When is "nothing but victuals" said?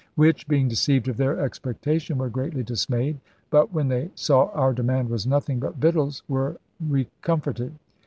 5.27-6.23